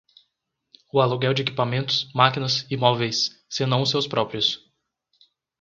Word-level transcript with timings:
O 0.91 0.99
aluguel 0.99 1.35
de 1.35 1.43
equipamentos, 1.43 2.09
máquinas 2.15 2.65
e 2.71 2.75
móveis, 2.75 3.37
se 3.47 3.67
não 3.67 3.83
os 3.83 3.91
seus 3.91 4.07
próprios. 4.07 4.59